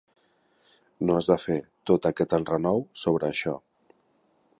[1.09, 1.57] No has de fer
[1.91, 3.55] tot aquest enrenou sobre això.